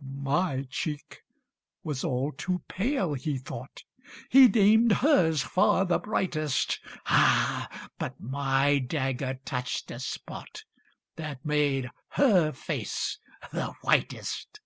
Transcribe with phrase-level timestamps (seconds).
[0.00, 1.20] My cheek
[1.84, 3.82] was all too pale, he thought;
[4.30, 6.80] He deemed hers far the brightest.
[7.04, 7.90] Ha!
[7.98, 10.64] but my dagger touched a spot
[11.16, 13.18] That made her face
[13.52, 14.62] the whitest!